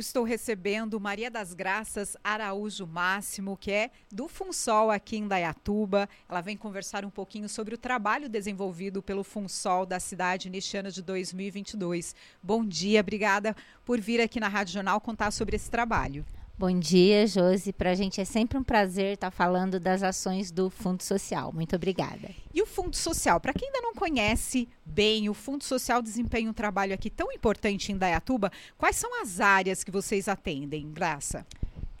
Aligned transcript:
estou 0.00 0.24
recebendo 0.24 0.98
Maria 0.98 1.30
das 1.30 1.52
Graças 1.52 2.16
Araújo 2.24 2.86
Máximo, 2.86 3.56
que 3.56 3.70
é 3.70 3.90
do 4.10 4.26
Funsol 4.26 4.90
aqui 4.90 5.18
em 5.18 5.28
Dayatuba. 5.28 6.08
Ela 6.28 6.40
vem 6.40 6.56
conversar 6.56 7.04
um 7.04 7.10
pouquinho 7.10 7.48
sobre 7.48 7.74
o 7.74 7.78
trabalho 7.78 8.28
desenvolvido 8.28 9.02
pelo 9.02 9.22
Funsol 9.22 9.84
da 9.84 10.00
cidade 10.00 10.48
neste 10.48 10.76
ano 10.76 10.90
de 10.90 11.02
2022. 11.02 12.16
Bom 12.42 12.64
dia, 12.64 13.00
obrigada 13.00 13.54
por 13.84 14.00
vir 14.00 14.20
aqui 14.20 14.40
na 14.40 14.48
Rádio 14.48 14.74
Jornal 14.74 15.00
contar 15.00 15.30
sobre 15.30 15.56
esse 15.56 15.70
trabalho. 15.70 16.24
Bom 16.60 16.78
dia, 16.78 17.26
Josi. 17.26 17.72
Para 17.72 17.92
a 17.92 17.94
gente 17.94 18.20
é 18.20 18.24
sempre 18.26 18.58
um 18.58 18.62
prazer 18.62 19.14
estar 19.14 19.30
falando 19.30 19.80
das 19.80 20.02
ações 20.02 20.50
do 20.50 20.68
Fundo 20.68 21.02
Social. 21.02 21.50
Muito 21.54 21.74
obrigada. 21.74 22.28
E 22.52 22.60
o 22.60 22.66
Fundo 22.66 22.94
Social, 22.94 23.40
para 23.40 23.54
quem 23.54 23.68
ainda 23.68 23.80
não 23.80 23.94
conhece 23.94 24.68
bem, 24.84 25.30
o 25.30 25.32
Fundo 25.32 25.64
Social 25.64 26.02
desempenha 26.02 26.50
um 26.50 26.52
trabalho 26.52 26.92
aqui 26.92 27.08
tão 27.08 27.32
importante 27.32 27.90
em 27.90 27.96
Dayatuba. 27.96 28.52
Quais 28.76 28.96
são 28.96 29.22
as 29.22 29.40
áreas 29.40 29.82
que 29.82 29.90
vocês 29.90 30.28
atendem, 30.28 30.92
Graça? 30.92 31.46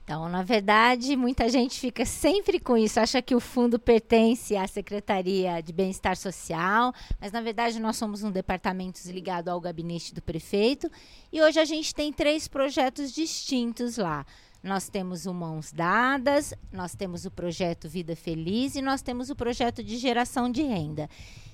Então, 0.04 0.28
na 0.28 0.42
verdade, 0.42 1.16
muita 1.16 1.48
gente 1.48 1.80
fica 1.80 2.04
sempre 2.04 2.60
com 2.60 2.76
isso, 2.76 3.00
acha 3.00 3.22
que 3.22 3.34
o 3.34 3.40
fundo 3.40 3.78
pertence 3.78 4.56
à 4.56 4.66
Secretaria 4.66 5.62
de 5.62 5.72
Bem-Estar 5.72 6.16
Social, 6.16 6.92
mas 7.20 7.30
na 7.32 7.40
verdade 7.40 7.78
nós 7.78 7.96
somos 7.96 8.24
um 8.24 8.30
departamento 8.30 9.00
ligado 9.06 9.48
ao 9.48 9.60
gabinete 9.60 10.12
do 10.12 10.20
prefeito 10.20 10.90
e 11.32 11.40
hoje 11.40 11.60
a 11.60 11.64
gente 11.64 11.94
tem 11.94 12.12
três 12.12 12.48
projetos 12.48 13.12
distintos 13.12 13.96
lá. 13.96 14.26
Nós 14.62 14.90
temos 14.90 15.24
o 15.24 15.32
Mãos 15.32 15.72
Dadas, 15.72 16.52
nós 16.70 16.94
temos 16.94 17.24
o 17.24 17.30
projeto 17.30 17.88
Vida 17.88 18.14
Feliz 18.14 18.74
e 18.74 18.82
nós 18.82 19.00
temos 19.00 19.30
o 19.30 19.36
projeto 19.36 19.82
de 19.82 19.96
geração 19.96 20.50
de 20.50 20.62
renda. 20.62 21.08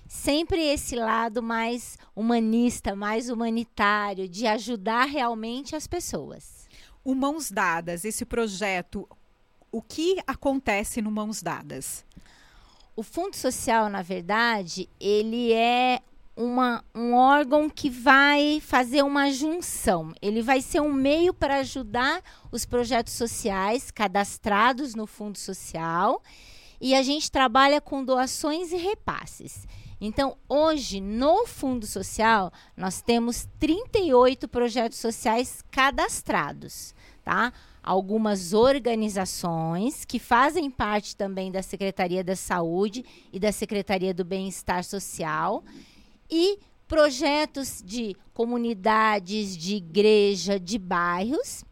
Sempre 0.09 0.60
esse 0.60 0.97
lado 0.97 1.41
mais 1.41 1.97
humanista, 2.16 2.97
mais 2.97 3.30
humanitário, 3.30 4.28
de 4.28 4.47
ajudar 4.47 5.05
realmente 5.05 5.77
as 5.77 5.87
pessoas. 5.87 6.66
O 7.05 7.14
Mãos 7.14 7.50
Dadas, 7.50 8.05
esse 8.05 8.24
projeto, 8.24 9.09
o 9.70 9.81
que 9.81 10.19
acontece 10.27 11.00
no 11.00 11.11
Mãos 11.11 11.42
Dadas? 11.42 12.05
O 12.97 13.03
Fundo 13.05 13.36
Social, 13.36 13.88
na 13.88 14.03
verdade, 14.03 14.88
ele 14.98 15.53
é 15.53 16.00
uma, 16.37 16.84
um 16.95 17.15
órgão 17.15 17.70
que 17.70 17.89
vai 17.89 18.61
fazer 18.61 19.03
uma 19.03 19.31
junção. 19.31 20.12
Ele 20.20 20.43
vai 20.43 20.61
ser 20.61 20.81
um 20.81 20.93
meio 20.93 21.33
para 21.33 21.56
ajudar 21.56 22.23
os 22.53 22.67
projetos 22.67 23.15
sociais 23.15 23.91
cadastrados 23.91 24.95
no 24.95 25.06
Fundo 25.06 25.39
Social. 25.39 26.23
E 26.78 26.95
a 26.95 27.03
gente 27.03 27.31
trabalha 27.31 27.81
com 27.81 28.05
doações 28.05 28.70
e 28.70 28.77
repasses. 28.77 29.67
Então, 29.98 30.37
hoje, 30.47 31.01
no 31.01 31.47
Fundo 31.47 31.87
Social, 31.87 32.53
nós 32.77 33.00
temos 33.00 33.48
38 33.59 34.47
projetos 34.47 34.98
sociais 34.98 35.65
cadastrados, 35.71 36.95
tá? 37.25 37.50
Algumas 37.83 38.53
organizações 38.53 40.05
que 40.05 40.19
fazem 40.19 40.71
parte 40.71 41.17
também 41.17 41.50
da 41.50 41.62
Secretaria 41.62 42.23
da 42.23 42.37
Saúde 42.37 43.06
e 43.33 43.41
da 43.41 43.50
Secretaria 43.53 44.12
do 44.12 44.25
Bem-Estar 44.25 44.84
Social 44.84 45.65
e 46.30 46.58
projetos 46.88 47.82
de 47.84 48.16
comunidades, 48.32 49.56
de 49.56 49.77
igreja, 49.77 50.58
de 50.58 50.78
bairros, 50.78 51.64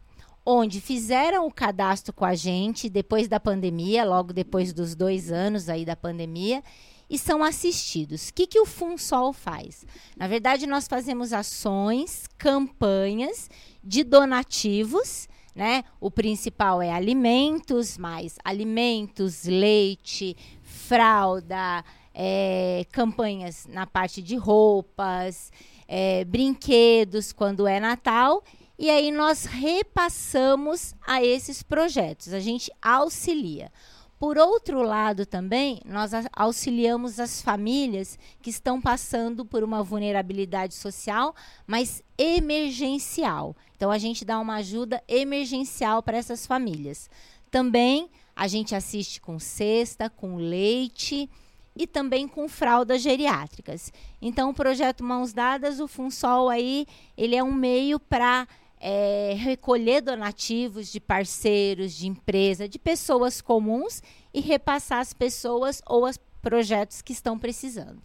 onde 0.45 0.79
fizeram 0.79 1.47
o 1.47 1.51
cadastro 1.51 2.13
com 2.13 2.25
a 2.25 2.35
gente 2.35 2.89
depois 2.89 3.27
da 3.27 3.39
pandemia, 3.39 4.03
logo 4.03 4.33
depois 4.33 4.73
dos 4.73 4.95
dois 4.95 5.31
anos 5.31 5.69
aí 5.69 5.85
da 5.85 5.95
pandemia, 5.95 6.61
e 7.09 7.17
são 7.17 7.43
assistidos. 7.43 8.29
O 8.29 8.33
que, 8.33 8.47
que 8.47 8.59
o 8.59 8.65
FUNSOL 8.65 9.31
faz? 9.31 9.85
Na 10.17 10.27
verdade, 10.27 10.65
nós 10.65 10.87
fazemos 10.87 11.33
ações, 11.33 12.25
campanhas 12.37 13.49
de 13.83 14.03
donativos, 14.03 15.27
né? 15.55 15.83
O 16.01 16.11
principal 16.11 16.81
é 16.81 16.91
alimentos, 16.91 17.97
mais 17.97 18.37
alimentos, 18.43 19.45
leite, 19.45 20.35
fralda, 20.61 21.83
é, 22.15 22.85
campanhas 22.93 23.67
na 23.67 23.85
parte 23.85 24.21
de 24.21 24.37
roupas, 24.37 25.51
é, 25.85 26.23
brinquedos 26.23 27.33
quando 27.33 27.67
é 27.67 27.79
Natal. 27.79 28.41
E 28.79 28.89
aí 28.89 29.11
nós 29.11 29.45
repassamos 29.45 30.95
a 31.05 31.23
esses 31.23 31.61
projetos, 31.61 32.33
a 32.33 32.39
gente 32.39 32.71
auxilia. 32.81 33.71
Por 34.17 34.37
outro 34.37 34.81
lado, 34.81 35.25
também, 35.25 35.81
nós 35.85 36.11
auxiliamos 36.31 37.19
as 37.19 37.41
famílias 37.41 38.17
que 38.41 38.49
estão 38.49 38.81
passando 38.81 39.45
por 39.45 39.61
uma 39.61 39.83
vulnerabilidade 39.83 40.73
social, 40.73 41.35
mas 41.67 42.01
emergencial. 42.17 43.55
Então, 43.75 43.91
a 43.91 43.97
gente 43.97 44.23
dá 44.23 44.39
uma 44.39 44.55
ajuda 44.55 45.03
emergencial 45.05 46.01
para 46.01 46.17
essas 46.17 46.47
famílias. 46.47 47.09
Também 47.51 48.09
a 48.33 48.47
gente 48.47 48.73
assiste 48.73 49.19
com 49.19 49.37
cesta, 49.37 50.09
com 50.09 50.37
leite 50.37 51.29
e 51.75 51.85
também 51.85 52.27
com 52.27 52.47
fraldas 52.47 53.01
geriátricas. 53.01 53.91
Então, 54.21 54.49
o 54.49 54.53
projeto 54.53 55.03
Mãos 55.03 55.33
Dadas, 55.33 55.79
o 55.79 55.87
FUNSOL 55.87 56.49
aí, 56.49 56.85
ele 57.17 57.35
é 57.35 57.43
um 57.43 57.53
meio 57.53 57.99
para 57.99 58.47
é, 58.79 59.33
recolher 59.37 60.01
donativos 60.01 60.91
de 60.91 60.99
parceiros, 60.99 61.93
de 61.93 62.07
empresa, 62.07 62.69
de 62.69 62.79
pessoas 62.79 63.41
comuns 63.41 64.01
e 64.33 64.39
repassar 64.39 64.99
as 64.99 65.13
pessoas 65.13 65.81
ou 65.85 66.07
os 66.07 66.17
projetos 66.41 67.01
que 67.01 67.11
estão 67.11 67.37
precisando. 67.37 68.01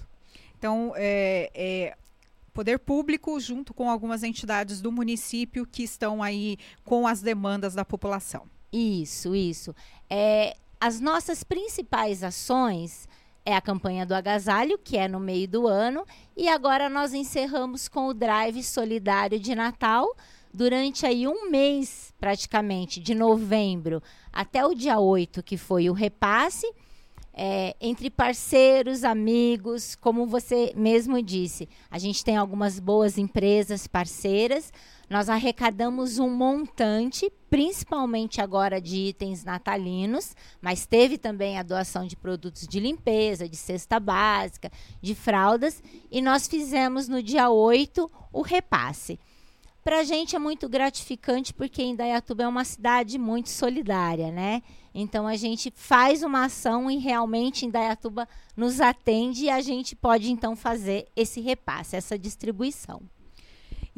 Então, 0.58 0.92
é, 0.96 1.50
é, 1.54 1.96
poder 2.52 2.78
público 2.78 3.38
junto 3.38 3.72
com 3.72 3.90
algumas 3.90 4.22
entidades 4.22 4.80
do 4.80 4.90
município 4.90 5.66
que 5.66 5.82
estão 5.82 6.22
aí 6.22 6.58
com 6.84 7.06
as 7.06 7.22
demandas 7.22 7.74
da 7.74 7.84
população. 7.84 8.46
Isso, 8.72 9.34
isso. 9.34 9.74
É, 10.08 10.56
as 10.80 11.00
nossas 11.00 11.44
principais 11.44 12.22
ações 12.22 13.08
é 13.50 13.56
a 13.56 13.60
campanha 13.60 14.06
do 14.06 14.14
agasalho, 14.14 14.78
que 14.78 14.96
é 14.96 15.08
no 15.08 15.20
meio 15.20 15.48
do 15.48 15.66
ano, 15.66 16.04
e 16.36 16.48
agora 16.48 16.88
nós 16.88 17.12
encerramos 17.12 17.88
com 17.88 18.06
o 18.06 18.14
Drive 18.14 18.62
Solidário 18.62 19.38
de 19.38 19.54
Natal, 19.54 20.16
durante 20.52 21.06
aí 21.06 21.26
um 21.26 21.50
mês 21.50 22.12
praticamente, 22.18 23.00
de 23.00 23.14
novembro 23.14 24.02
até 24.32 24.64
o 24.64 24.74
dia 24.74 24.98
8, 24.98 25.42
que 25.42 25.56
foi 25.56 25.88
o 25.88 25.92
repasse, 25.92 26.66
é, 27.32 27.74
entre 27.80 28.10
parceiros, 28.10 29.04
amigos, 29.04 29.94
como 29.94 30.26
você 30.26 30.72
mesmo 30.76 31.22
disse, 31.22 31.68
a 31.90 31.98
gente 31.98 32.24
tem 32.24 32.36
algumas 32.36 32.78
boas 32.78 33.16
empresas 33.16 33.86
parceiras. 33.86 34.72
Nós 35.10 35.28
arrecadamos 35.28 36.20
um 36.20 36.30
montante, 36.30 37.28
principalmente 37.50 38.40
agora 38.40 38.80
de 38.80 39.08
itens 39.08 39.42
natalinos, 39.42 40.36
mas 40.62 40.86
teve 40.86 41.18
também 41.18 41.58
a 41.58 41.64
doação 41.64 42.06
de 42.06 42.14
produtos 42.14 42.64
de 42.68 42.78
limpeza, 42.78 43.48
de 43.48 43.56
cesta 43.56 43.98
básica, 43.98 44.70
de 45.02 45.16
fraldas, 45.16 45.82
e 46.12 46.22
nós 46.22 46.46
fizemos 46.46 47.08
no 47.08 47.20
dia 47.20 47.50
8 47.50 48.08
o 48.32 48.40
repasse. 48.40 49.18
Para 49.82 49.98
a 49.98 50.04
gente 50.04 50.36
é 50.36 50.38
muito 50.38 50.68
gratificante 50.68 51.52
porque 51.52 51.82
Indaiatuba 51.82 52.44
é 52.44 52.48
uma 52.48 52.64
cidade 52.64 53.18
muito 53.18 53.48
solidária, 53.48 54.30
né? 54.30 54.62
Então 54.94 55.26
a 55.26 55.34
gente 55.34 55.72
faz 55.74 56.22
uma 56.22 56.44
ação 56.44 56.88
e 56.88 56.98
realmente 56.98 57.66
Indaiatuba 57.66 58.28
nos 58.56 58.80
atende 58.80 59.46
e 59.46 59.50
a 59.50 59.60
gente 59.60 59.96
pode 59.96 60.30
então 60.30 60.54
fazer 60.54 61.08
esse 61.16 61.40
repasse, 61.40 61.96
essa 61.96 62.16
distribuição. 62.16 63.02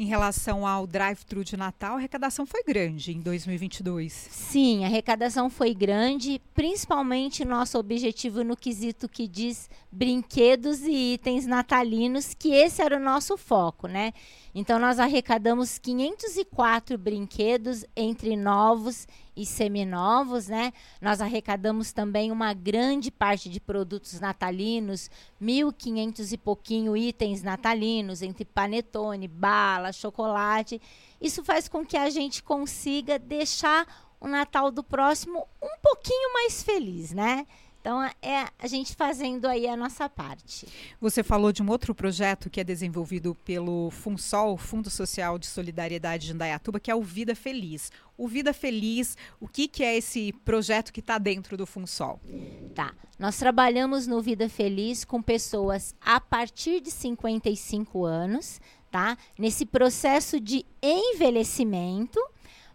Em 0.03 0.07
relação 0.07 0.67
ao 0.67 0.85
drive-thru 0.85 1.45
de 1.45 1.57
Natal, 1.57 1.95
a 1.95 1.99
arrecadação 1.99 2.45
foi 2.45 2.65
grande 2.65 3.13
em 3.13 3.21
2022. 3.21 4.13
Sim, 4.13 4.83
a 4.83 4.89
arrecadação 4.89 5.49
foi 5.49 5.73
grande, 5.73 6.43
principalmente 6.53 7.45
nosso 7.45 7.79
objetivo 7.79 8.43
no 8.43 8.57
quesito 8.57 9.09
que 9.09 9.29
diz 9.29 9.71
brinquedos 9.93 10.81
e 10.81 11.15
itens 11.15 11.47
natalinos, 11.47 12.35
que 12.35 12.53
esse 12.53 12.83
era 12.83 12.97
o 12.97 13.01
nosso 13.01 13.37
foco, 13.37 13.87
né? 13.87 14.13
Então 14.53 14.77
nós 14.77 14.99
arrecadamos 14.99 15.79
504 15.79 16.99
brinquedos 16.99 17.85
entre 17.95 18.35
novos 18.35 19.07
e 19.37 19.47
seminovos, 19.47 20.49
né? 20.49 20.73
Nós 21.01 21.21
arrecadamos 21.21 21.93
também 21.93 22.31
uma 22.31 22.53
grande 22.53 23.11
parte 23.11 23.49
de 23.49 23.59
produtos 23.59 24.21
natalinos, 24.21 25.11
1.500 25.41 26.33
e 26.33 26.39
pouquinho 26.39 26.97
itens 26.97 27.43
natalinos, 27.43 28.23
entre 28.23 28.45
panetone, 28.45 29.27
bala, 29.27 29.93
chocolate. 29.93 30.81
Isso 31.21 31.43
faz 31.43 31.69
com 31.69 31.85
que 31.85 31.97
a 31.97 32.11
gente 32.11 32.43
consiga 32.43 33.19
deixar 33.19 33.87
o 34.21 34.29
Natal 34.29 34.71
do 34.71 34.85
próximo 34.85 35.49
um 35.61 35.79
pouquinho 35.83 36.33
mais 36.35 36.63
feliz, 36.63 37.13
né? 37.13 37.47
Então, 37.83 38.01
é 38.23 38.47
a 38.61 38.69
gente 38.69 38.95
fazendo 38.95 39.47
aí 39.47 39.67
a 39.67 39.77
nossa 39.77 40.09
parte. 40.09 40.69
Você 41.01 41.21
falou 41.25 41.51
de 41.51 41.65
um 41.65 41.69
outro 41.69 41.93
projeto 41.93 42.49
que 42.49 42.61
é 42.61 42.65
desenvolvido 42.65 43.35
pelo 43.45 43.91
FUNSOL, 43.91 44.57
Fundo 44.57 44.89
Social 44.89 45.37
de 45.37 45.49
Solidariedade 45.49 46.27
de 46.27 46.33
Indaiatuba, 46.33 46.79
que 46.79 46.93
é 46.93 46.95
o 46.95 47.03
Vida 47.03 47.35
Feliz. 47.35 47.91
O 48.17 48.29
Vida 48.29 48.55
Feliz, 48.55 49.17
o 49.41 49.49
que, 49.49 49.67
que 49.67 49.83
é 49.83 49.97
esse 49.97 50.33
projeto 50.45 50.93
que 50.93 51.01
está 51.01 51.19
dentro 51.19 51.57
do 51.57 51.67
FUNSOL? 51.67 52.21
Tá. 52.73 52.95
Nós 53.19 53.37
trabalhamos 53.37 54.07
no 54.07 54.23
Vida 54.23 54.49
Feliz 54.49 55.05
com 55.05 55.21
pessoas 55.21 55.93
a 56.01 56.21
partir 56.21 56.81
de 56.81 56.91
55 56.93 58.05
anos, 58.05 58.61
tá? 58.93 59.19
Nesse 59.37 59.67
processo 59.67 60.39
de 60.39 60.65
envelhecimento, 60.81 62.21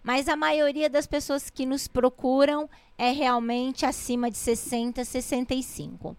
mas 0.03 0.27
a 0.27 0.35
maioria 0.35 0.89
das 0.89 1.07
pessoas 1.07 1.49
que 1.49 1.65
nos 1.65 1.87
procuram 1.87 2.69
é 2.97 3.11
realmente 3.11 3.85
acima 3.85 4.31
de 4.31 4.37
60, 4.37 5.05
65. 5.05 6.17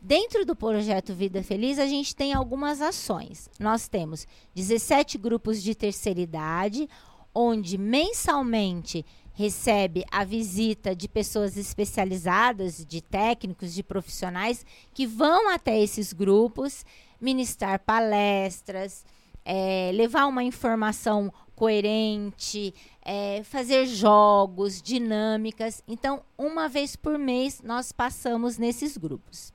Dentro 0.00 0.44
do 0.44 0.54
projeto 0.54 1.14
Vida 1.14 1.42
Feliz, 1.42 1.78
a 1.78 1.86
gente 1.86 2.14
tem 2.14 2.32
algumas 2.32 2.80
ações. 2.80 3.48
Nós 3.58 3.88
temos 3.88 4.26
17 4.54 5.18
grupos 5.18 5.62
de 5.62 5.74
terceira 5.74 6.20
idade, 6.20 6.88
onde 7.34 7.76
mensalmente 7.76 9.04
recebe 9.32 10.04
a 10.10 10.24
visita 10.24 10.96
de 10.96 11.08
pessoas 11.08 11.56
especializadas, 11.56 12.84
de 12.86 13.02
técnicos, 13.02 13.74
de 13.74 13.82
profissionais 13.82 14.64
que 14.94 15.06
vão 15.06 15.50
até 15.50 15.78
esses 15.78 16.12
grupos 16.12 16.84
ministrar 17.20 17.80
palestras, 17.80 19.04
é, 19.44 19.90
levar 19.92 20.26
uma 20.26 20.42
informação 20.42 21.32
coerente, 21.54 22.74
é, 23.06 23.42
fazer 23.44 23.86
jogos, 23.86 24.82
dinâmicas. 24.82 25.82
Então, 25.86 26.22
uma 26.36 26.68
vez 26.68 26.96
por 26.96 27.16
mês, 27.18 27.62
nós 27.62 27.92
passamos 27.92 28.58
nesses 28.58 28.96
grupos. 28.96 29.54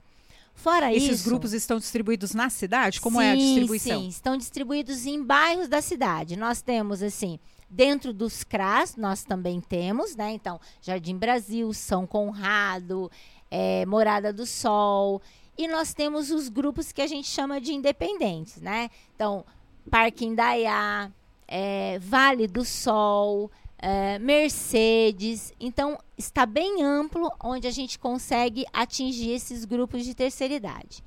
Fora 0.53 0.93
Esses 0.93 1.19
isso, 1.19 1.29
grupos 1.29 1.53
estão 1.53 1.77
distribuídos 1.77 2.33
na 2.33 2.49
cidade? 2.49 3.01
Como 3.01 3.19
sim, 3.19 3.25
é 3.25 3.31
a 3.31 3.35
distribuição? 3.35 4.01
Sim, 4.01 4.07
estão 4.07 4.37
distribuídos 4.37 5.05
em 5.05 5.21
bairros 5.23 5.67
da 5.67 5.81
cidade. 5.81 6.37
Nós 6.37 6.61
temos, 6.61 7.01
assim, 7.01 7.39
Dentro 7.73 8.11
dos 8.11 8.43
CRAS, 8.43 8.97
nós 8.97 9.23
também 9.23 9.61
temos, 9.61 10.13
né? 10.13 10.31
Então, 10.31 10.59
Jardim 10.81 11.15
Brasil, 11.15 11.71
São 11.71 12.05
Conrado, 12.05 13.09
é, 13.49 13.85
Morada 13.85 14.33
do 14.33 14.45
Sol. 14.45 15.21
E 15.57 15.69
nós 15.69 15.93
temos 15.93 16.31
os 16.31 16.49
grupos 16.49 16.91
que 16.91 17.01
a 17.01 17.07
gente 17.07 17.29
chama 17.29 17.61
de 17.61 17.71
independentes, 17.71 18.57
né? 18.57 18.89
Então, 19.15 19.45
Parque 19.89 20.25
Indaiá, 20.25 21.09
é, 21.51 21.99
Vale 21.99 22.47
do 22.47 22.63
Sol, 22.63 23.51
é, 23.77 24.17
Mercedes. 24.19 25.53
Então, 25.59 25.99
está 26.17 26.45
bem 26.45 26.81
amplo 26.81 27.29
onde 27.43 27.67
a 27.67 27.71
gente 27.71 27.99
consegue 27.99 28.65
atingir 28.71 29.31
esses 29.31 29.65
grupos 29.65 30.05
de 30.05 30.15
terceira 30.15 30.53
idade. 30.53 31.03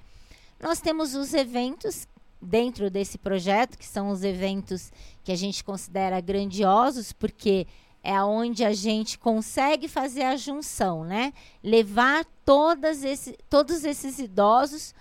Nós 0.61 0.81
temos 0.81 1.15
os 1.15 1.33
eventos 1.33 2.07
dentro 2.43 2.91
desse 2.91 3.17
projeto, 3.17 3.79
que 3.79 3.87
são 3.87 4.11
os 4.11 4.23
eventos 4.23 4.93
que 5.25 5.33
a 5.33 5.37
gente 5.37 5.65
considera 5.65 6.21
grandiosos, 6.21 7.11
porque 7.11 7.67
é 8.03 8.23
onde 8.23 8.63
a 8.63 8.75
gente 8.75 9.19
consegue 9.19 9.89
fazer 9.89 10.25
a 10.25 10.37
junção, 10.37 11.05
né? 11.05 11.33
Levar 11.63 12.27
todas 12.45 13.03
esse, 13.03 13.35
todos 13.49 13.83
esses 13.83 14.19
idosos 14.19 14.95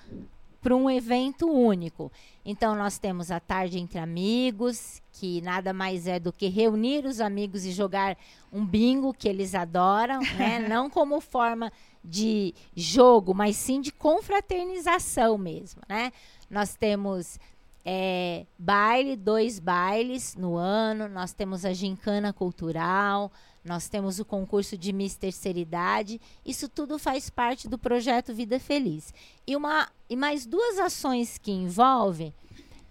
para 0.64 0.76
um 0.76 0.90
evento 0.90 1.46
único. 1.46 2.10
Então, 2.46 2.74
nós 2.74 2.98
temos 2.98 3.30
a 3.30 3.40
tarde 3.40 3.78
entre 3.78 4.00
amigos, 4.00 5.02
que 5.12 5.42
nada 5.42 5.74
mais 5.74 6.08
é 6.08 6.20
do 6.20 6.32
que 6.32 6.48
reunir 6.48 7.06
os 7.06 7.20
amigos 7.20 7.66
e 7.66 7.72
jogar 7.72 8.18
um 8.52 8.66
bingo 8.66 9.14
que 9.14 9.28
eles 9.28 9.54
adoram, 9.54 10.22
né? 10.40 10.66
Não 10.68 10.90
como 10.90 11.20
forma 11.20 11.72
de 12.04 12.56
jogo, 12.76 13.34
mas 13.34 13.58
sim 13.58 13.82
de 13.82 13.92
confraternização 13.92 15.38
mesmo, 15.38 15.82
né? 15.88 16.12
Nós 16.50 16.76
temos 16.76 17.40
é, 17.86 18.46
baile, 18.58 19.16
dois 19.16 19.60
bailes 19.60 20.36
no 20.36 20.56
ano, 20.56 21.10
nós 21.10 21.34
temos 21.34 21.66
a 21.66 21.74
gincana 21.74 22.32
cultural, 22.32 23.32
nós 23.64 23.88
temos 23.88 24.20
o 24.20 24.26
concurso 24.26 24.78
de 24.78 24.92
Miss 24.92 25.16
Terceira 25.16 25.58
Idade. 25.58 26.20
Isso 26.46 26.68
tudo 26.68 27.00
faz 27.00 27.30
parte 27.30 27.68
do 27.68 27.78
projeto 27.78 28.34
Vida 28.34 28.60
Feliz. 28.60 29.14
E, 29.48 29.56
uma, 29.56 29.90
e 30.10 30.16
mais 30.16 30.46
duas 30.46 30.78
ações 30.80 31.38
que 31.38 31.52
envolvem 31.52 32.34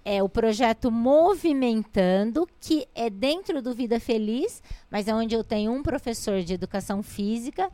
é 0.05 0.23
o 0.23 0.29
projeto 0.29 0.91
Movimentando, 0.91 2.49
que 2.59 2.89
é 2.95 3.11
dentro 3.11 3.61
do 3.61 3.75
Vida 3.75 4.01
Feliz, 4.01 4.63
mas 4.91 5.07
é 5.07 5.15
onde 5.15 5.35
eu 5.35 5.45
tenho 5.45 5.73
um 5.73 5.83
professor 5.83 6.43
de 6.43 6.55
educação 6.55 7.03
física 7.03 7.71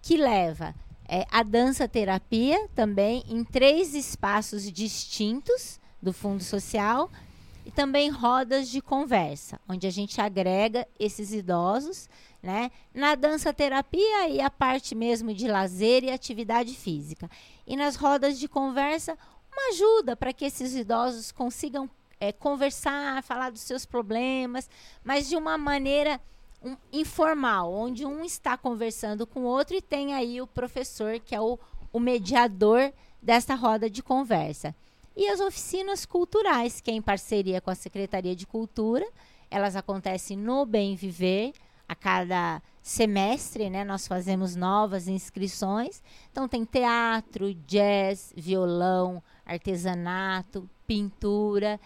que 0.00 0.16
leva 0.16 0.74
é, 1.08 1.26
a 1.30 1.42
dança 1.42 1.86
terapia 1.86 2.68
também 2.74 3.24
em 3.28 3.44
três 3.44 3.94
espaços 3.94 4.70
distintos 4.70 5.80
do 6.02 6.12
Fundo 6.12 6.42
Social 6.42 7.10
e 7.64 7.70
também 7.70 8.10
rodas 8.10 8.68
de 8.68 8.80
conversa, 8.80 9.60
onde 9.68 9.86
a 9.86 9.90
gente 9.90 10.20
agrega 10.20 10.86
esses 10.98 11.32
idosos, 11.32 12.08
né, 12.42 12.70
na 12.94 13.14
dança 13.14 13.52
terapia 13.52 14.28
e 14.28 14.40
a 14.40 14.50
parte 14.50 14.94
mesmo 14.94 15.34
de 15.34 15.48
lazer 15.48 16.04
e 16.04 16.10
atividade 16.10 16.74
física. 16.74 17.28
E 17.66 17.76
nas 17.76 17.96
rodas 17.96 18.38
de 18.38 18.48
conversa, 18.48 19.18
uma 19.52 19.70
ajuda 19.70 20.16
para 20.16 20.32
que 20.32 20.44
esses 20.44 20.74
idosos 20.74 21.32
consigam 21.32 21.90
é, 22.20 22.32
conversar, 22.32 23.22
falar 23.22 23.50
dos 23.50 23.60
seus 23.62 23.84
problemas, 23.84 24.68
mas 25.04 25.28
de 25.28 25.36
uma 25.36 25.58
maneira 25.58 26.20
um, 26.62 26.76
informal, 26.92 27.72
onde 27.72 28.04
um 28.04 28.24
está 28.24 28.56
conversando 28.56 29.26
com 29.26 29.40
o 29.40 29.46
outro 29.46 29.76
e 29.76 29.82
tem 29.82 30.14
aí 30.14 30.40
o 30.40 30.46
professor, 30.46 31.18
que 31.20 31.34
é 31.34 31.40
o, 31.40 31.58
o 31.92 32.00
mediador 32.00 32.92
dessa 33.22 33.54
roda 33.54 33.88
de 33.88 34.02
conversa. 34.02 34.74
E 35.16 35.28
as 35.28 35.40
oficinas 35.40 36.06
culturais, 36.06 36.80
que 36.80 36.90
é 36.90 36.94
em 36.94 37.02
parceria 37.02 37.60
com 37.60 37.70
a 37.70 37.74
Secretaria 37.74 38.36
de 38.36 38.46
Cultura, 38.46 39.06
elas 39.50 39.74
acontecem 39.74 40.36
no 40.36 40.64
Bem 40.64 40.94
Viver, 40.94 41.52
a 41.88 41.94
cada 41.94 42.62
semestre, 42.82 43.70
né? 43.70 43.84
Nós 43.84 44.06
fazemos 44.06 44.54
novas 44.54 45.08
inscrições. 45.08 46.02
Então 46.30 46.46
tem 46.46 46.64
teatro, 46.64 47.54
jazz, 47.66 48.32
violão, 48.36 49.22
artesanato, 49.44 50.68
pintura. 50.86 51.80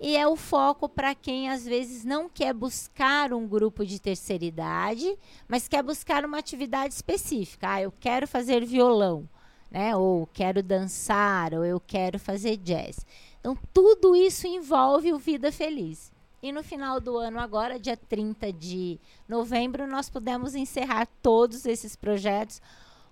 E 0.00 0.16
é 0.16 0.26
o 0.26 0.34
foco 0.34 0.88
para 0.88 1.14
quem 1.14 1.48
às 1.48 1.64
vezes 1.64 2.04
não 2.04 2.28
quer 2.28 2.52
buscar 2.52 3.32
um 3.32 3.46
grupo 3.46 3.86
de 3.86 4.00
terceira 4.00 4.44
idade, 4.44 5.16
mas 5.46 5.68
quer 5.68 5.82
buscar 5.82 6.24
uma 6.24 6.38
atividade 6.38 6.92
específica. 6.92 7.74
Ah, 7.74 7.82
eu 7.82 7.92
quero 7.92 8.26
fazer 8.26 8.64
violão, 8.64 9.28
né? 9.70 9.94
Ou 9.94 10.26
quero 10.26 10.62
dançar, 10.62 11.54
ou 11.54 11.64
eu 11.64 11.78
quero 11.78 12.18
fazer 12.18 12.56
jazz. 12.56 13.06
Então, 13.38 13.56
tudo 13.72 14.14
isso 14.14 14.46
envolve 14.46 15.12
o 15.12 15.18
Vida 15.18 15.50
Feliz. 15.50 16.11
E 16.42 16.50
no 16.50 16.64
final 16.64 17.00
do 17.00 17.16
ano, 17.18 17.38
agora, 17.38 17.78
dia 17.78 17.96
30 17.96 18.52
de 18.52 18.98
novembro, 19.28 19.86
nós 19.86 20.10
pudemos 20.10 20.56
encerrar 20.56 21.06
todos 21.22 21.64
esses 21.64 21.94
projetos 21.94 22.60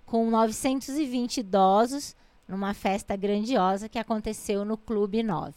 com 0.05 0.29
920 0.29 1.39
idosos 1.39 2.17
numa 2.49 2.75
festa 2.75 3.15
grandiosa 3.15 3.89
que 3.89 4.01
aconteceu 4.01 4.65
no 4.65 4.77
Clube 4.77 5.23
9. 5.23 5.55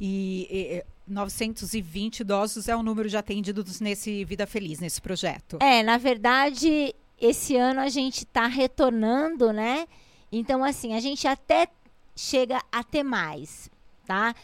E, 0.00 0.46
e 0.48 0.84
920 1.12 2.20
idosos 2.20 2.68
é 2.68 2.76
o 2.76 2.84
número 2.84 3.08
de 3.08 3.16
atendidos 3.16 3.80
nesse 3.80 4.24
Vida 4.24 4.46
Feliz, 4.46 4.78
nesse 4.78 5.02
projeto? 5.02 5.58
É, 5.60 5.82
na 5.82 5.98
verdade, 5.98 6.94
esse 7.20 7.56
ano 7.56 7.80
a 7.80 7.88
gente 7.88 8.18
está 8.18 8.46
retornando, 8.46 9.52
né? 9.52 9.88
Então, 10.30 10.62
assim, 10.62 10.94
a 10.94 11.00
gente 11.00 11.26
até 11.26 11.66
chega 12.14 12.62
a 12.70 12.84
ter 12.84 13.02
mais, 13.02 13.68
tá? 14.06 14.34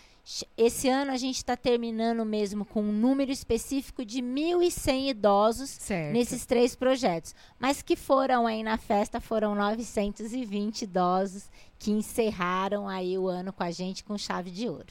Esse 0.57 0.88
ano 0.88 1.12
a 1.12 1.19
gente 1.19 1.37
está 1.37 1.54
terminando 1.54 2.25
mesmo 2.25 2.64
com 2.64 2.83
um 2.83 2.93
número 2.93 3.31
específico 3.31 4.04
de 4.07 4.23
1.100 4.23 5.11
idosos 5.11 5.69
certo. 5.69 6.14
nesses 6.14 6.47
três 6.47 6.75
projetos. 6.75 7.35
Mas 7.59 7.83
que 7.83 7.95
foram 7.95 8.47
aí 8.47 8.62
na 8.62 8.78
festa, 8.78 9.21
foram 9.21 9.54
920 9.54 10.83
idosos 10.83 11.50
que 11.85 11.91
encerraram 11.91 12.88
aí 12.88 13.19
o 13.19 13.29
ano 13.29 13.53
com 13.53 13.62
a 13.62 13.71
gente 13.71 14.03
com 14.03 14.17
chave 14.17 14.50
de 14.50 14.67
ouro. 14.67 14.87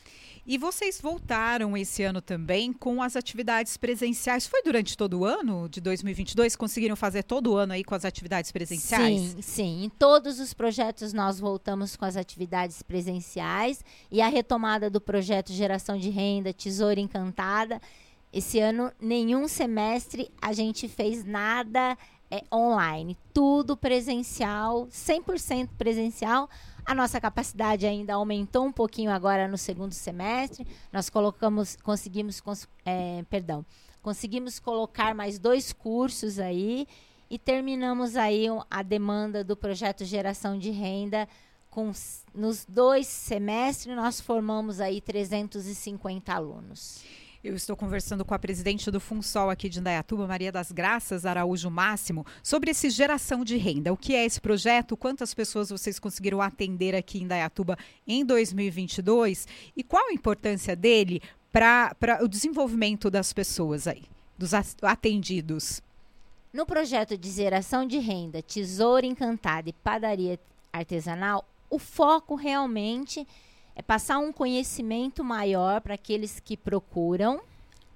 E 0.46 0.60
vocês 0.60 1.02
voltaram 1.02 1.76
esse 1.76 2.04
ano 2.04 2.22
também 2.22 2.72
com 2.72 3.02
as 3.02 3.16
atividades 3.16 3.78
presenciais. 3.78 4.46
Foi 4.46 4.62
durante 4.62 4.96
todo 4.96 5.22
o 5.22 5.26
ano 5.26 5.68
de 5.68 5.82
2022? 5.82 6.56
Conseguiram 6.56 6.96
fazer 6.96 7.24
todo 7.24 7.54
o 7.54 7.56
ano 7.56 7.74
aí 7.74 7.84
com 7.84 7.96
as 7.96 8.06
atividades 8.06 8.52
presenciais? 8.52 9.22
Sim, 9.22 9.42
sim. 9.42 9.84
Em 9.86 9.90
todos 9.90 10.40
os 10.40 10.54
projetos 10.54 11.14
nós 11.14 11.40
voltamos 11.40 11.96
com 11.96 12.06
as 12.06 12.16
atividades 12.16 12.84
presenciais 12.84 13.84
e 14.12 14.22
a 14.22 14.28
retomada 14.28 14.88
do 14.88 15.02
projeto 15.02 15.52
Geração 15.52 15.98
de 15.98 16.12
Renda, 16.12 16.54
Tesoura 16.54 17.00
Encantada. 17.00 17.82
Esse 18.32 18.60
ano, 18.60 18.92
nenhum 19.02 19.48
semestre 19.48 20.30
a 20.40 20.54
gente 20.54 20.88
fez 20.88 21.26
nada 21.26 21.98
é, 22.30 22.44
online. 22.54 23.18
Tudo 23.34 23.76
presencial, 23.76 24.88
100% 24.92 25.70
presencial 25.76 26.48
a 26.86 26.94
nossa 26.94 27.20
capacidade 27.20 27.86
ainda 27.86 28.14
aumentou 28.14 28.66
um 28.66 28.72
pouquinho 28.72 29.12
agora 29.12 29.48
no 29.48 29.58
segundo 29.58 29.94
semestre. 29.94 30.68
Nós 30.92 31.10
colocamos, 31.10 31.76
conseguimos, 31.78 32.42
cons, 32.42 32.68
é, 32.86 33.24
perdão, 33.30 33.66
conseguimos 34.02 34.60
colocar 34.60 35.16
mais 35.16 35.40
dois 35.40 35.72
cursos 35.72 36.40
aí 36.40 36.88
e 37.30 37.40
terminamos 37.40 38.16
aí 38.16 38.46
a 38.70 38.84
demanda 38.84 39.44
do 39.44 39.56
projeto 39.56 40.06
Geração 40.06 40.58
de 40.58 40.70
Renda 40.72 41.28
com 41.70 41.92
nos 42.36 42.66
dois 42.66 43.08
semestres 43.08 43.96
nós 43.96 44.22
formamos 44.22 44.80
aí 44.80 45.02
350 45.02 46.32
alunos. 46.32 47.04
Eu 47.44 47.56
estou 47.56 47.76
conversando 47.76 48.24
com 48.24 48.34
a 48.34 48.40
presidente 48.40 48.90
do 48.90 49.02
FUNSOL 49.02 49.50
aqui 49.50 49.68
de 49.68 49.80
Indaiatuba, 49.80 50.26
Maria 50.26 50.50
das 50.50 50.72
Graças 50.72 51.26
Araújo 51.26 51.70
Máximo, 51.70 52.26
sobre 52.42 52.72
esse 52.72 52.90
geração 52.90 53.44
de 53.44 53.58
renda. 53.58 53.92
O 53.92 53.98
que 53.98 54.16
é 54.16 54.24
esse 54.24 54.40
projeto? 54.40 54.96
Quantas 54.96 55.34
pessoas 55.34 55.70
vocês 55.70 56.00
conseguiram 56.00 56.42
atender 56.42 56.96
aqui 56.96 57.18
em 57.20 57.24
Indaiatuba 57.24 57.78
em 58.08 58.24
2022? 58.26 59.46
E 59.76 59.84
qual 59.84 60.08
a 60.08 60.14
importância 60.14 60.74
dele 60.74 61.22
para 61.52 62.20
o 62.22 62.30
desenvolvimento 62.30 63.12
das 63.12 63.34
pessoas 63.34 63.88
aí? 63.88 64.04
dos 64.38 64.54
atendidos? 64.82 65.82
No 66.54 66.66
projeto 66.66 67.18
de 67.18 67.30
geração 67.30 67.86
de 67.86 67.98
renda, 68.00 68.42
tesouro 68.42 69.06
encantado 69.06 69.70
e 69.70 69.74
padaria 69.74 70.40
artesanal, 70.72 71.46
o 71.70 71.78
foco 71.78 72.36
realmente 72.36 73.20
é 73.22 73.26
passar 73.82 74.20
um 74.20 74.32
conhecimento 74.32 75.24
maior 75.24 75.82
para 75.82 75.96
aqueles 75.96 76.40
que 76.40 76.56
procuram 76.56 77.42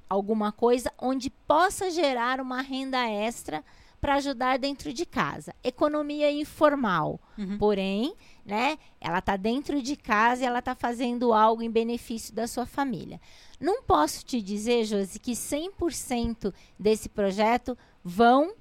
alguma 0.09 0.51
coisa 0.51 0.91
onde 0.99 1.29
possa 1.29 1.91
gerar 1.91 2.39
uma 2.39 2.61
renda 2.61 3.07
extra 3.07 3.63
para 3.99 4.15
ajudar 4.15 4.57
dentro 4.57 4.93
de 4.93 5.05
casa. 5.05 5.53
Economia 5.63 6.31
informal, 6.31 7.19
uhum. 7.37 7.57
porém, 7.57 8.13
né, 8.45 8.77
ela 9.01 9.19
está 9.19 9.35
dentro 9.35 9.81
de 9.81 9.95
casa 9.95 10.43
e 10.43 10.45
ela 10.45 10.59
está 10.59 10.75
fazendo 10.75 11.33
algo 11.33 11.61
em 11.61 11.69
benefício 11.69 12.33
da 12.33 12.47
sua 12.47 12.65
família. 12.65 13.19
Não 13.59 13.81
posso 13.81 14.23
te 14.23 14.41
dizer, 14.41 14.85
Josi, 14.85 15.19
que 15.19 15.31
100% 15.31 16.53
desse 16.79 17.09
projeto 17.09 17.77
vão 18.03 18.53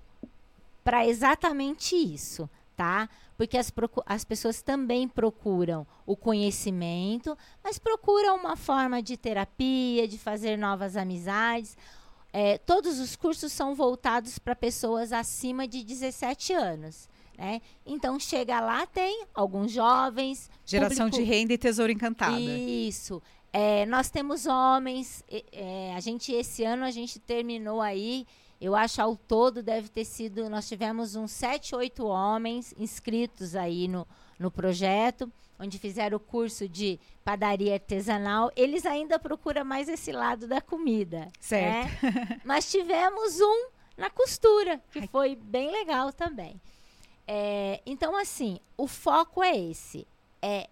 para 0.82 1.06
exatamente 1.06 1.94
isso, 1.94 2.48
tá? 2.76 3.08
Porque 3.36 3.56
as, 3.56 3.72
as 4.04 4.24
pessoas 4.24 4.62
também 4.62 5.08
procuram 5.08 5.86
o 6.04 6.16
conhecimento, 6.16 7.36
mas 7.64 7.78
procuram 7.78 8.36
uma 8.36 8.56
forma 8.56 9.02
de 9.02 9.16
terapia, 9.16 10.06
de 10.06 10.18
fazer 10.18 10.56
novas 10.56 10.96
amizades. 10.96 11.76
É, 12.32 12.58
todos 12.58 13.00
os 13.00 13.16
cursos 13.16 13.52
são 13.52 13.74
voltados 13.74 14.38
para 14.38 14.54
pessoas 14.54 15.12
acima 15.12 15.66
de 15.66 15.82
17 15.82 16.52
anos. 16.52 17.08
Né? 17.36 17.60
Então 17.84 18.18
chega 18.18 18.60
lá, 18.60 18.86
tem 18.86 19.24
alguns 19.34 19.72
jovens. 19.72 20.50
Geração 20.64 21.10
público... 21.10 21.24
de 21.24 21.30
renda 21.30 21.52
e 21.52 21.58
tesouro 21.58 21.92
encantado. 21.92 22.38
Isso. 22.38 23.22
É, 23.52 23.86
nós 23.86 24.10
temos 24.10 24.46
homens. 24.46 25.24
É, 25.52 25.94
a 25.94 26.00
gente 26.00 26.32
esse 26.32 26.64
ano 26.64 26.84
a 26.84 26.90
gente 26.90 27.18
terminou 27.18 27.80
aí. 27.80 28.26
Eu 28.60 28.74
acho 28.74 29.02
ao 29.02 29.16
todo 29.16 29.62
deve 29.62 29.88
ter 29.88 30.04
sido. 30.04 30.48
Nós 30.48 30.68
tivemos 30.68 31.14
uns 31.14 31.30
sete, 31.30 31.74
oito 31.74 32.06
homens 32.06 32.74
inscritos 32.78 33.54
aí 33.54 33.86
no, 33.86 34.06
no 34.38 34.50
projeto, 34.50 35.30
onde 35.58 35.78
fizeram 35.78 36.16
o 36.16 36.20
curso 36.20 36.68
de 36.68 36.98
padaria 37.24 37.74
artesanal. 37.74 38.50
Eles 38.56 38.86
ainda 38.86 39.18
procuram 39.18 39.64
mais 39.64 39.88
esse 39.88 40.12
lado 40.12 40.46
da 40.46 40.60
comida. 40.60 41.30
Certo. 41.38 42.02
Né? 42.02 42.40
Mas 42.44 42.70
tivemos 42.70 43.40
um 43.40 43.68
na 43.96 44.10
costura, 44.10 44.80
que 44.90 45.00
Ai. 45.00 45.08
foi 45.08 45.36
bem 45.36 45.70
legal 45.70 46.12
também. 46.12 46.60
É, 47.26 47.80
então, 47.84 48.16
assim, 48.16 48.58
o 48.76 48.86
foco 48.86 49.42
é 49.42 49.56
esse: 49.56 50.06
é 50.40 50.68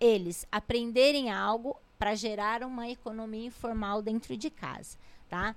eles 0.00 0.46
aprenderem 0.50 1.30
algo 1.30 1.76
para 1.98 2.14
gerar 2.14 2.62
uma 2.62 2.88
economia 2.88 3.46
informal 3.46 4.00
dentro 4.00 4.36
de 4.36 4.50
casa, 4.50 4.96
tá? 5.28 5.56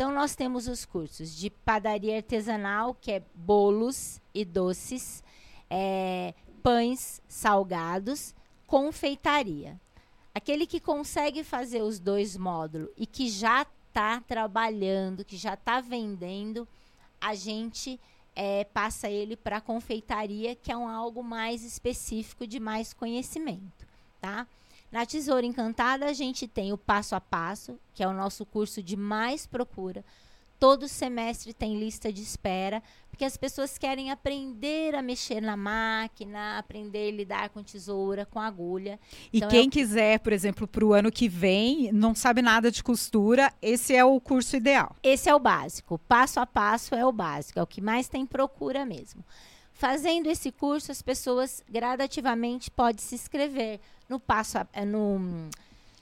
Então 0.00 0.14
nós 0.14 0.34
temos 0.34 0.66
os 0.66 0.86
cursos 0.86 1.36
de 1.36 1.50
padaria 1.50 2.16
artesanal, 2.16 2.94
que 2.94 3.12
é 3.12 3.22
bolos 3.34 4.18
e 4.32 4.46
doces, 4.46 5.22
é, 5.68 6.32
pães 6.62 7.20
salgados, 7.28 8.34
confeitaria. 8.66 9.78
Aquele 10.34 10.66
que 10.66 10.80
consegue 10.80 11.44
fazer 11.44 11.82
os 11.82 12.00
dois 12.00 12.34
módulos 12.34 12.88
e 12.96 13.04
que 13.04 13.28
já 13.28 13.66
está 13.88 14.22
trabalhando, 14.22 15.22
que 15.22 15.36
já 15.36 15.52
está 15.52 15.82
vendendo, 15.82 16.66
a 17.20 17.34
gente 17.34 18.00
é, 18.34 18.64
passa 18.64 19.10
ele 19.10 19.36
para 19.36 19.60
confeitaria, 19.60 20.54
que 20.54 20.72
é 20.72 20.76
um 20.78 20.88
algo 20.88 21.22
mais 21.22 21.62
específico 21.62 22.46
de 22.46 22.58
mais 22.58 22.94
conhecimento, 22.94 23.86
tá? 24.18 24.46
Na 24.90 25.06
Tesoura 25.06 25.46
Encantada, 25.46 26.06
a 26.06 26.12
gente 26.12 26.48
tem 26.48 26.72
o 26.72 26.78
passo 26.78 27.14
a 27.14 27.20
passo, 27.20 27.78
que 27.94 28.02
é 28.02 28.08
o 28.08 28.12
nosso 28.12 28.44
curso 28.44 28.82
de 28.82 28.96
mais 28.96 29.46
procura. 29.46 30.04
Todo 30.58 30.88
semestre 30.88 31.54
tem 31.54 31.78
lista 31.78 32.12
de 32.12 32.20
espera, 32.20 32.82
porque 33.08 33.24
as 33.24 33.36
pessoas 33.36 33.78
querem 33.78 34.10
aprender 34.10 34.94
a 34.94 35.00
mexer 35.00 35.40
na 35.40 35.56
máquina, 35.56 36.58
aprender 36.58 37.08
a 37.08 37.16
lidar 37.16 37.48
com 37.50 37.62
tesoura, 37.62 38.26
com 38.26 38.38
agulha. 38.38 39.00
E 39.32 39.38
então, 39.38 39.48
quem 39.48 39.64
é 39.64 39.68
o... 39.68 39.70
quiser, 39.70 40.18
por 40.18 40.32
exemplo, 40.32 40.66
para 40.66 40.84
o 40.84 40.92
ano 40.92 41.10
que 41.10 41.28
vem, 41.28 41.90
não 41.92 42.14
sabe 42.14 42.42
nada 42.42 42.70
de 42.70 42.82
costura, 42.82 43.50
esse 43.62 43.94
é 43.94 44.04
o 44.04 44.20
curso 44.20 44.56
ideal. 44.56 44.94
Esse 45.02 45.30
é 45.30 45.34
o 45.34 45.38
básico. 45.38 45.98
Passo 46.00 46.40
a 46.40 46.46
passo 46.46 46.94
é 46.94 47.06
o 47.06 47.12
básico, 47.12 47.58
é 47.58 47.62
o 47.62 47.66
que 47.66 47.80
mais 47.80 48.08
tem 48.08 48.26
procura 48.26 48.84
mesmo. 48.84 49.24
Fazendo 49.80 50.26
esse 50.26 50.52
curso, 50.52 50.92
as 50.92 51.00
pessoas 51.00 51.64
gradativamente 51.66 52.70
podem 52.70 53.02
se 53.02 53.14
inscrever 53.14 53.80
no 54.10 54.20
passo 54.20 54.58
a, 54.58 54.66
eh, 54.74 54.84
no, 54.84 55.48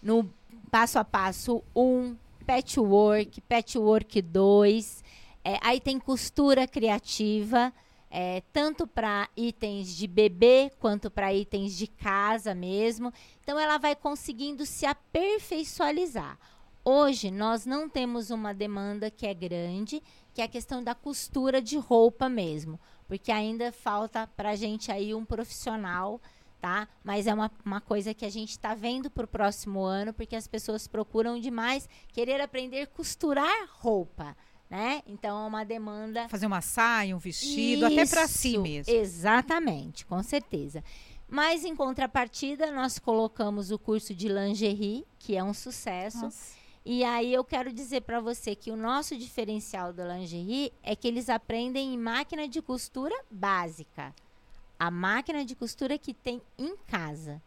no 0.03 0.29
passo, 0.69 0.99
a 0.99 1.05
passo 1.05 1.63
1, 1.77 1.81
um, 1.81 2.17
patchwork, 2.45 3.41
patchwork 3.43 4.21
2. 4.21 5.05
É, 5.45 5.61
aí 5.63 5.81
tem 5.81 6.01
costura 6.01 6.67
criativa, 6.67 7.73
é, 8.11 8.43
tanto 8.53 8.85
para 8.85 9.29
itens 9.37 9.97
de 9.97 10.09
bebê 10.09 10.73
quanto 10.81 11.09
para 11.09 11.33
itens 11.33 11.79
de 11.79 11.87
casa 11.87 12.57
mesmo. 12.57 13.13
Então 13.45 13.61
ela 13.61 13.79
vai 13.79 13.95
conseguindo 13.95 14.67
se 14.67 14.87
aperfeiçoar. 14.87 16.37
Hoje 16.85 17.31
nós 17.31 17.65
não 17.65 17.89
temos 17.89 18.31
uma 18.31 18.53
demanda 18.53 19.09
que 19.09 19.25
é 19.25 19.33
grande, 19.33 20.03
que 20.35 20.41
é 20.41 20.45
a 20.47 20.49
questão 20.49 20.83
da 20.83 20.97
costura 20.97 21.63
de 21.63 21.79
roupa 21.79 22.29
mesmo 22.29 22.81
porque 23.09 23.33
ainda 23.33 23.73
falta 23.73 24.27
para 24.37 24.51
a 24.51 24.55
gente 24.55 24.93
aí 24.93 25.15
um 25.15 25.25
profissional, 25.25 26.21
tá? 26.61 26.87
Mas 27.03 27.27
é 27.27 27.33
uma, 27.33 27.51
uma 27.65 27.81
coisa 27.81 28.13
que 28.13 28.25
a 28.25 28.31
gente 28.31 28.51
está 28.51 28.75
vendo 28.75 29.11
para 29.11 29.25
o 29.25 29.29
próximo 29.29 29.83
ano, 29.83 30.13
porque 30.13 30.37
as 30.37 30.47
pessoas 30.47 30.87
procuram 30.87 31.41
demais 31.41 31.89
querer 32.13 32.41
aprender 32.41 32.83
a 32.83 32.87
costurar 32.87 33.69
roupa. 33.73 34.37
Né? 34.71 35.03
Então 35.07 35.45
é 35.45 35.49
uma 35.49 35.65
demanda. 35.65 36.29
Fazer 36.29 36.45
uma 36.45 36.61
saia, 36.61 37.17
um 37.17 37.19
vestido, 37.19 37.87
Isso, 37.87 38.01
até 38.01 38.07
para 38.07 38.29
si 38.29 38.59
mesmo. 38.59 38.93
Exatamente, 38.93 40.05
com 40.05 40.23
certeza. 40.23 40.85
Mas 41.27 41.65
em 41.65 41.75
contrapartida, 41.75 42.71
nós 42.71 42.99
colocamos 42.99 43.71
o 43.71 43.79
curso 43.79 44.15
de 44.15 44.29
lingerie, 44.29 45.07
que 45.19 45.35
é 45.35 45.43
um 45.43 45.55
sucesso. 45.55 46.21
Nossa. 46.21 46.58
E 46.91 47.05
aí 47.05 47.35
eu 47.35 47.45
quero 47.45 47.71
dizer 47.71 48.01
para 48.01 48.19
você 48.19 48.55
que 48.55 48.71
o 48.71 48.77
nosso 48.77 49.15
diferencial 49.15 49.93
do 49.93 50.03
lingerie 50.03 50.73
é 50.83 50.97
que 50.97 51.07
eles 51.07 51.29
aprendem 51.29 51.93
em 51.93 51.99
máquina 51.99 52.49
de 52.49 52.63
costura 52.63 53.15
básica. 53.31 54.15
A 54.79 54.91
máquina 54.91 55.45
de 55.45 55.55
costura 55.55 55.99
que 55.99 56.15
tem 56.15 56.41
em 56.57 56.75
casa. 56.87 57.43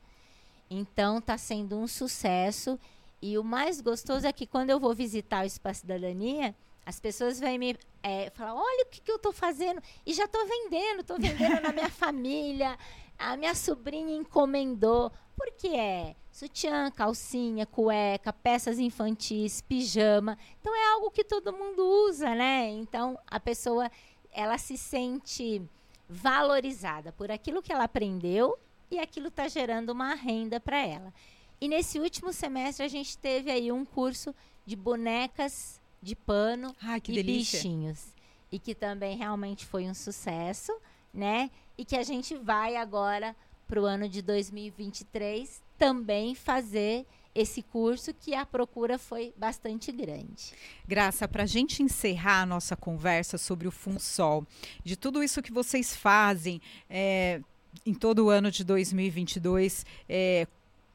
Então 0.70 1.18
está 1.18 1.40
sendo 1.40 1.76
um 1.76 1.88
sucesso. 1.88 2.80
E 3.20 3.36
o 3.36 3.44
mais 3.44 3.82
gostoso 3.82 4.28
é 4.28 4.32
que 4.32 4.46
quando 4.46 4.70
eu 4.70 4.80
vou 4.80 4.94
visitar 4.94 5.44
o 5.44 5.48
Espaço 5.48 5.88
da 5.88 5.98
Daninha, 5.98 6.56
as 6.86 7.00
pessoas 7.00 7.40
vêm 7.40 7.58
me 7.58 7.76
é, 8.04 8.30
falar: 8.30 8.54
olha 8.54 8.86
o 8.86 8.90
que, 8.92 9.02
que 9.02 9.12
eu 9.12 9.16
estou 9.16 9.34
fazendo. 9.34 9.82
E 10.06 10.14
já 10.14 10.26
estou 10.26 10.46
vendendo, 10.46 11.02
estou 11.02 11.18
vendendo 11.20 11.62
na 11.62 11.72
minha 11.72 11.90
família. 12.04 12.78
A 13.18 13.36
minha 13.36 13.56
sobrinha 13.56 14.16
encomendou. 14.16 15.12
Porque 15.36 15.70
é 15.70 16.16
sutiã, 16.32 16.90
calcinha, 16.90 17.66
cueca, 17.66 18.32
peças 18.32 18.80
infantis, 18.80 19.62
pijama. 19.62 20.38
Então 20.60 20.76
é 20.76 20.94
algo 20.94 21.12
que 21.12 21.24
todo 21.24 21.54
mundo 21.54 21.84
usa, 22.08 22.34
né? 22.34 22.70
Então 22.70 23.20
a 23.28 23.40
pessoa 23.40 23.92
ela 24.32 24.58
se 24.58 24.78
sente 24.78 25.62
valorizada 26.10 27.12
por 27.12 27.30
aquilo 27.30 27.62
que 27.62 27.72
ela 27.72 27.84
aprendeu 27.84 28.58
e 28.90 29.00
aquilo 29.00 29.28
está 29.28 29.48
gerando 29.48 29.90
uma 29.90 30.14
renda 30.14 30.60
para 30.60 30.86
ela. 30.86 31.14
E 31.60 31.68
nesse 31.68 32.00
último 32.00 32.34
semestre 32.34 32.86
a 32.86 32.90
gente 32.90 33.18
teve 33.18 33.52
aí 33.52 33.72
um 33.72 33.86
curso 33.86 34.34
de 34.66 34.76
bonecas 34.76 35.80
de 36.02 36.16
pano 36.16 36.76
Ai, 36.82 36.98
e 36.98 37.14
delícia. 37.14 37.60
bichinhos. 37.60 38.16
E 38.52 38.60
que 38.60 38.74
também 38.74 39.16
realmente 39.16 39.66
foi 39.66 39.86
um 39.86 39.94
sucesso, 39.94 40.76
né? 41.14 41.50
E 41.78 41.86
que 41.86 41.96
a 41.96 42.04
gente 42.04 42.36
vai 42.36 42.76
agora 42.76 43.36
para 43.68 43.82
o 43.82 43.86
ano 43.86 44.10
de 44.10 44.22
2023 44.22 45.64
também 45.82 46.36
fazer 46.36 47.08
esse 47.34 47.64
curso 47.64 48.14
que 48.14 48.36
a 48.36 48.46
procura 48.46 49.00
foi 49.00 49.34
bastante 49.36 49.92
grande. 49.92 50.54
Graça, 50.88 51.28
para 51.28 51.42
a 51.42 51.48
gente 51.48 51.82
encerrar 51.82 52.44
a 52.44 52.46
nossa 52.46 52.76
conversa 52.76 53.36
sobre 53.36 53.68
o 53.68 53.72
FUNSOL, 53.72 54.46
de 54.84 54.96
tudo 54.96 55.24
isso 55.24 55.42
que 55.42 55.52
vocês 55.52 55.96
fazem 55.96 56.62
é, 56.88 57.42
em 57.84 57.96
todo 57.96 58.26
o 58.26 58.30
ano 58.30 58.52
de 58.52 58.64
2022, 58.64 59.84
é, 60.08 60.46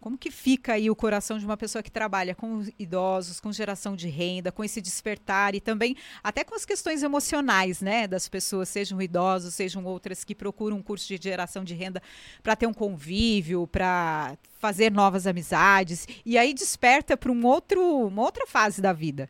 como 0.01 0.17
que 0.17 0.31
fica 0.31 0.75
aí 0.75 0.91
o 0.91 0.97
coração 0.97 1.39
de 1.39 1.45
uma 1.45 1.57
pessoa 1.57 1.83
que 1.83 1.91
trabalha 1.91 2.35
com 2.35 2.65
idosos, 2.79 3.41
com 3.41 3.53
geração 3.53 3.97
de 3.97 4.09
renda, 4.09 4.53
com 4.53 4.63
esse 4.63 4.81
despertar 4.81 5.55
e 5.55 5.61
também 5.61 5.97
até 6.23 6.45
com 6.45 6.55
as 6.55 6.65
questões 6.65 7.03
emocionais, 7.03 7.81
né, 7.81 8.07
das 8.07 8.29
pessoas, 8.29 8.69
sejam 8.69 9.01
idosos, 9.01 9.55
sejam 9.55 9.85
outras 9.85 10.25
que 10.25 10.35
procuram 10.35 10.77
um 10.77 10.83
curso 10.83 11.07
de 11.09 11.19
geração 11.23 11.65
de 11.65 11.75
renda 11.75 12.03
para 12.43 12.55
ter 12.55 12.67
um 12.67 12.75
convívio, 12.75 13.67
para 13.67 14.37
fazer 14.59 14.93
novas 14.93 15.27
amizades 15.27 16.07
e 16.25 16.39
aí 16.39 16.55
desperta 16.55 17.17
para 17.17 17.33
um 17.33 17.45
outro, 17.45 18.07
uma 18.07 18.23
outra 18.23 18.47
fase 18.47 18.81
da 18.81 18.93
vida. 18.93 19.29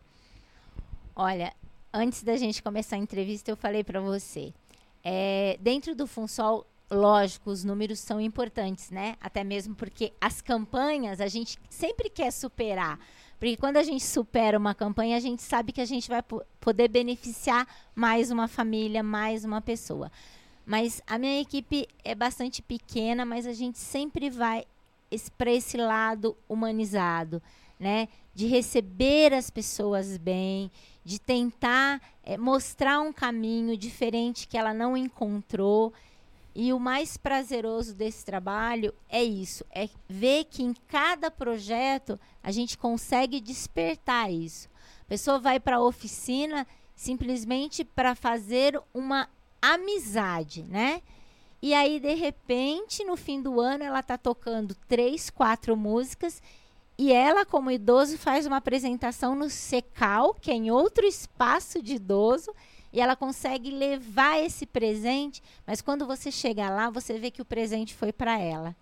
Olha, 1.14 1.54
antes 1.92 2.22
da 2.22 2.36
gente 2.36 2.62
começar 2.62 2.96
a 2.96 2.98
entrevista, 2.98 3.50
eu 3.50 3.56
falei 3.56 3.82
para 3.82 4.00
você, 4.00 4.52
é, 5.02 5.56
dentro 5.60 5.94
do 5.94 6.06
Funsol 6.06 6.66
lógico, 6.90 7.50
os 7.50 7.64
números 7.64 7.98
são 7.98 8.20
importantes, 8.20 8.90
né? 8.90 9.16
Até 9.20 9.42
mesmo 9.42 9.74
porque 9.74 10.12
as 10.20 10.40
campanhas 10.40 11.20
a 11.20 11.26
gente 11.26 11.58
sempre 11.68 12.08
quer 12.08 12.30
superar. 12.30 12.98
Porque 13.38 13.56
quando 13.56 13.76
a 13.76 13.82
gente 13.82 14.04
supera 14.04 14.56
uma 14.58 14.74
campanha, 14.74 15.16
a 15.16 15.20
gente 15.20 15.42
sabe 15.42 15.72
que 15.72 15.80
a 15.80 15.84
gente 15.84 16.08
vai 16.08 16.22
poder 16.60 16.88
beneficiar 16.88 17.66
mais 17.94 18.30
uma 18.30 18.48
família, 18.48 19.02
mais 19.02 19.44
uma 19.44 19.60
pessoa. 19.60 20.10
Mas 20.64 21.02
a 21.06 21.18
minha 21.18 21.40
equipe 21.40 21.86
é 22.02 22.14
bastante 22.14 22.62
pequena, 22.62 23.24
mas 23.24 23.46
a 23.46 23.52
gente 23.52 23.78
sempre 23.78 24.30
vai 24.30 24.64
para 25.38 25.52
esse 25.52 25.76
lado 25.76 26.36
humanizado, 26.48 27.42
né? 27.78 28.08
De 28.34 28.46
receber 28.46 29.32
as 29.32 29.50
pessoas 29.50 30.16
bem, 30.16 30.70
de 31.04 31.20
tentar 31.20 32.00
é, 32.22 32.36
mostrar 32.36 33.00
um 33.00 33.12
caminho 33.12 33.76
diferente 33.76 34.48
que 34.48 34.58
ela 34.58 34.74
não 34.74 34.96
encontrou. 34.96 35.92
E 36.58 36.72
o 36.72 36.80
mais 36.80 37.18
prazeroso 37.18 37.94
desse 37.94 38.24
trabalho 38.24 38.94
é 39.10 39.22
isso, 39.22 39.62
é 39.70 39.90
ver 40.08 40.44
que 40.44 40.62
em 40.62 40.72
cada 40.88 41.30
projeto 41.30 42.18
a 42.42 42.50
gente 42.50 42.78
consegue 42.78 43.42
despertar 43.42 44.32
isso. 44.32 44.66
A 45.02 45.04
pessoa 45.04 45.38
vai 45.38 45.60
para 45.60 45.76
a 45.76 45.84
oficina 45.84 46.66
simplesmente 46.94 47.84
para 47.84 48.14
fazer 48.14 48.80
uma 48.94 49.28
amizade, 49.60 50.62
né? 50.62 51.02
E 51.60 51.74
aí, 51.74 52.00
de 52.00 52.14
repente, 52.14 53.04
no 53.04 53.18
fim 53.18 53.42
do 53.42 53.60
ano, 53.60 53.84
ela 53.84 54.00
está 54.00 54.16
tocando 54.16 54.74
três, 54.88 55.28
quatro 55.28 55.76
músicas 55.76 56.40
e 56.96 57.12
ela, 57.12 57.44
como 57.44 57.70
idoso, 57.70 58.16
faz 58.16 58.46
uma 58.46 58.56
apresentação 58.56 59.34
no 59.34 59.50
Secal, 59.50 60.32
que 60.32 60.50
é 60.50 60.54
em 60.54 60.70
outro 60.70 61.04
espaço 61.04 61.82
de 61.82 61.96
idoso, 61.96 62.50
e 62.96 63.00
ela 63.00 63.14
consegue 63.14 63.70
levar 63.70 64.42
esse 64.42 64.64
presente, 64.64 65.42
mas 65.66 65.82
quando 65.82 66.06
você 66.06 66.30
chega 66.30 66.70
lá, 66.70 66.88
você 66.88 67.18
vê 67.18 67.30
que 67.30 67.42
o 67.42 67.44
presente 67.44 67.94
foi 67.94 68.10
para 68.10 68.40
ela. 68.40 68.74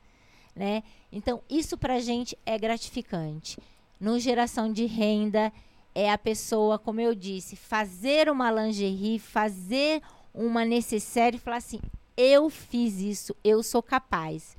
Né? 0.54 0.84
Então, 1.10 1.42
isso 1.50 1.76
para 1.76 1.94
a 1.94 1.98
gente 1.98 2.38
é 2.46 2.56
gratificante. 2.56 3.58
No 3.98 4.20
geração 4.20 4.72
de 4.72 4.86
renda, 4.86 5.52
é 5.92 6.12
a 6.12 6.16
pessoa, 6.16 6.78
como 6.78 7.00
eu 7.00 7.12
disse, 7.12 7.56
fazer 7.56 8.30
uma 8.30 8.52
lingerie, 8.52 9.18
fazer 9.18 10.00
uma 10.32 10.64
necessária 10.64 11.36
e 11.36 11.40
falar 11.40 11.56
assim: 11.56 11.80
eu 12.16 12.48
fiz 12.48 13.00
isso, 13.00 13.34
eu 13.42 13.64
sou 13.64 13.82
capaz. 13.82 14.56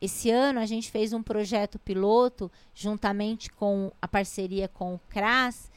Esse 0.00 0.32
ano 0.32 0.58
a 0.58 0.66
gente 0.66 0.90
fez 0.90 1.12
um 1.12 1.22
projeto 1.22 1.78
piloto 1.78 2.50
juntamente 2.74 3.52
com 3.52 3.92
a 4.02 4.08
parceria 4.08 4.66
com 4.66 4.96
o 4.96 5.00
CRAS 5.08 5.70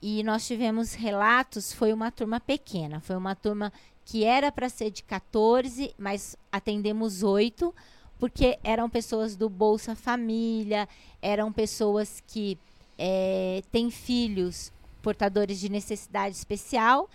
e 0.00 0.22
nós 0.22 0.46
tivemos 0.46 0.94
relatos, 0.94 1.72
foi 1.72 1.92
uma 1.92 2.10
turma 2.10 2.38
pequena, 2.38 3.00
foi 3.00 3.16
uma 3.16 3.34
turma 3.34 3.72
que 4.04 4.24
era 4.24 4.50
para 4.50 4.68
ser 4.68 4.90
de 4.90 5.02
14, 5.02 5.94
mas 5.98 6.36
atendemos 6.50 7.22
oito, 7.22 7.74
porque 8.18 8.58
eram 8.62 8.88
pessoas 8.88 9.36
do 9.36 9.48
Bolsa 9.48 9.94
Família, 9.94 10.88
eram 11.20 11.52
pessoas 11.52 12.22
que 12.26 12.56
é, 12.96 13.62
têm 13.70 13.90
filhos 13.90 14.72
portadores 15.02 15.60
de 15.60 15.68
necessidade 15.68 16.36
especial 16.36 17.08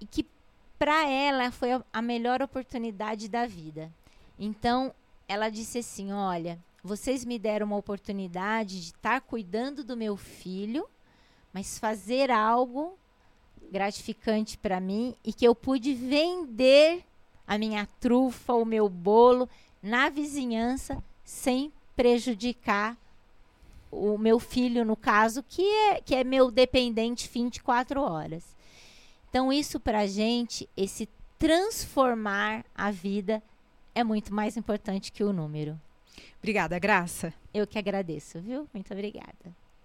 e 0.00 0.06
que 0.06 0.26
para 0.78 1.08
ela 1.08 1.50
foi 1.50 1.70
a 1.92 2.02
melhor 2.02 2.42
oportunidade 2.42 3.28
da 3.28 3.46
vida. 3.46 3.92
Então, 4.38 4.92
ela 5.28 5.48
disse 5.48 5.78
assim: 5.78 6.12
Olha, 6.12 6.58
vocês 6.82 7.24
me 7.24 7.38
deram 7.38 7.66
uma 7.66 7.76
oportunidade 7.76 8.80
de 8.80 8.86
estar 8.86 9.20
cuidando 9.20 9.84
do 9.84 9.96
meu 9.96 10.16
filho 10.16 10.88
mas 11.52 11.78
fazer 11.78 12.30
algo 12.30 12.96
gratificante 13.70 14.58
para 14.58 14.80
mim 14.80 15.14
e 15.24 15.32
que 15.32 15.46
eu 15.46 15.54
pude 15.54 15.94
vender 15.94 17.04
a 17.46 17.58
minha 17.58 17.86
trufa, 18.00 18.54
o 18.54 18.64
meu 18.64 18.88
bolo 18.88 19.48
na 19.82 20.08
vizinhança 20.08 21.02
sem 21.24 21.72
prejudicar 21.96 22.96
o 23.90 24.16
meu 24.16 24.40
filho, 24.40 24.84
no 24.84 24.96
caso, 24.96 25.42
que 25.42 25.62
é, 25.62 26.00
que 26.00 26.14
é 26.14 26.24
meu 26.24 26.50
dependente 26.50 27.28
24 27.28 28.00
horas. 28.00 28.42
Então, 29.28 29.52
isso 29.52 29.78
para 29.78 30.00
a 30.00 30.06
gente, 30.06 30.68
esse 30.74 31.08
transformar 31.38 32.64
a 32.74 32.90
vida, 32.90 33.42
é 33.94 34.02
muito 34.02 34.32
mais 34.32 34.56
importante 34.56 35.12
que 35.12 35.22
o 35.22 35.32
número. 35.32 35.78
Obrigada, 36.38 36.78
Graça. 36.78 37.34
Eu 37.52 37.66
que 37.66 37.78
agradeço, 37.78 38.40
viu? 38.40 38.66
Muito 38.72 38.92
obrigada. 38.92 39.61